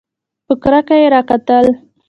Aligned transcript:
په 0.45 0.53
کرکه 0.63 0.95
یې 1.01 1.07
راکتل! 1.15 1.65